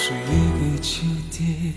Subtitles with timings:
[0.00, 0.16] 是一
[0.76, 1.74] 个秋天，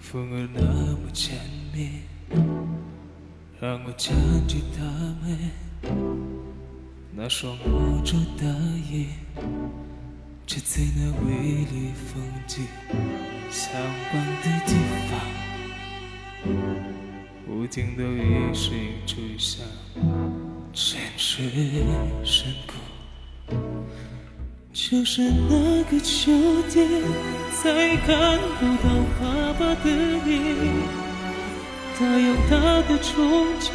[0.00, 1.36] 风儿那么缠
[1.70, 2.02] 绵，
[3.60, 4.16] 让我看
[4.48, 4.82] 着他
[5.20, 5.38] 们
[7.14, 8.44] 那双无助的
[8.90, 9.06] 眼，
[10.46, 12.66] 站在那美丽风景
[13.50, 13.70] 相
[14.10, 14.72] 伴的地
[15.10, 15.12] 方，
[17.46, 18.72] 不停的雨声
[19.06, 19.66] 吹响
[20.72, 21.50] 沉睡
[22.24, 22.91] 深谷。
[24.90, 26.32] 就是那个秋
[26.68, 26.88] 天，
[27.62, 28.88] 再看不到
[29.20, 29.22] 爸
[29.56, 29.86] 爸的
[30.26, 30.28] 脸。
[31.96, 32.50] 他有他
[32.88, 33.06] 的憧
[33.60, 33.72] 憬，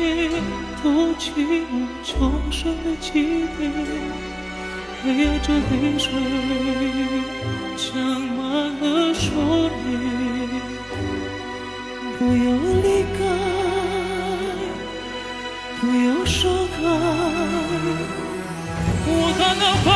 [0.82, 0.86] 托
[1.18, 1.32] 起
[1.72, 2.12] 我重
[2.52, 3.08] 生的起
[3.58, 3.72] 点。
[5.02, 6.12] 黑暗中泪水，
[7.78, 7.88] 长
[8.22, 8.38] 满
[8.82, 9.26] 了双
[9.88, 9.90] 眼。
[12.20, 12.44] 不要
[12.84, 12.86] 离
[13.18, 13.20] 开，
[15.80, 16.38] 不要伤
[16.76, 16.78] 害。
[19.10, 19.88] 我看到爸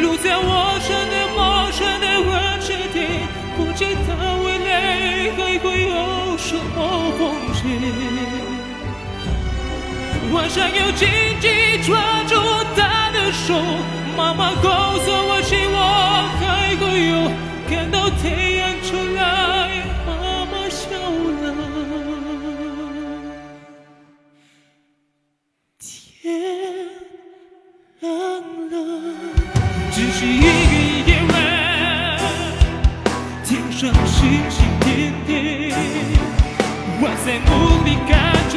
[0.00, 2.30] 路，在我身边陌生的温
[2.60, 2.96] 湿地，
[3.56, 4.10] 不知道
[4.44, 4.70] 未来
[5.36, 6.76] 还会有什么
[7.18, 7.20] 风
[7.54, 7.60] 景。
[10.34, 11.08] 我想要紧
[11.40, 11.50] 紧
[11.82, 11.90] 抓
[12.24, 12.34] 住
[12.74, 12.80] 她
[13.12, 13.52] 的手，
[14.16, 15.76] 妈妈告诉我，希望
[16.38, 16.42] 还
[16.76, 17.30] 会有
[17.68, 18.22] 看到太
[18.58, 19.20] 阳出来，
[20.06, 20.10] 妈
[20.46, 20.86] 妈笑
[21.42, 21.44] 了。
[25.78, 26.61] 天
[30.22, 30.46] 是一个
[31.10, 31.34] 夜晚，
[33.44, 35.74] 天上星星点点，
[37.00, 37.50] 我在梦
[37.84, 38.12] 里感
[38.48, 38.54] 觉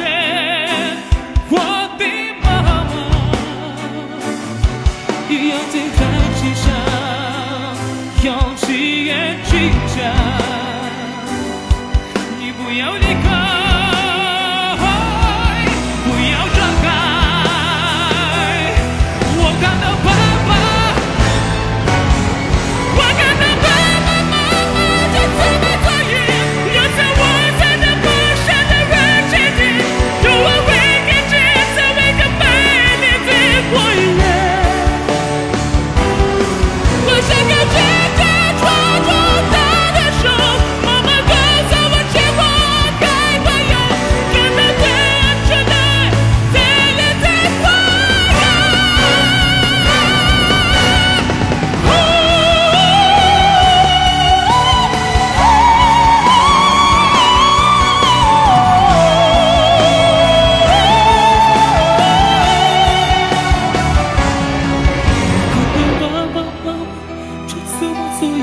[68.18, 68.40] 这么走远，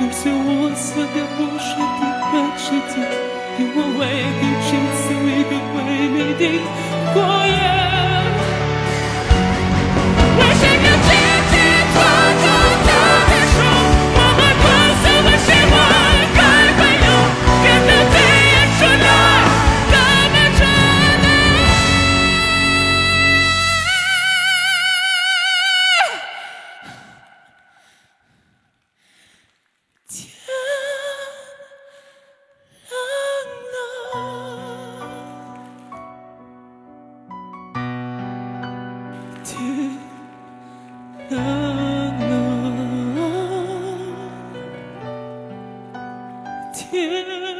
[0.00, 1.68] 留下我在那陌生
[2.00, 2.02] 的
[2.32, 2.94] 人世间，
[3.56, 4.02] 给我唯
[4.40, 4.68] 一只
[5.14, 5.78] 有一个美
[6.34, 6.42] 的
[7.14, 7.63] 过。
[39.44, 39.98] 天
[41.28, 41.36] 呐
[46.72, 47.53] 天